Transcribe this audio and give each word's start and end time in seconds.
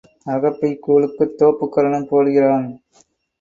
அகப்பைக் 0.25 0.81
கூழுக்குத் 0.81 1.35
தோப்புக்கரணம் 1.39 2.09
போடுகிறான். 2.09 2.67